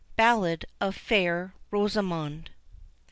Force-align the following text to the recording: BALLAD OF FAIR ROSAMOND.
BALLAD 0.15 0.65
OF 0.79 0.95
FAIR 0.97 1.53
ROSAMOND. 1.69 2.49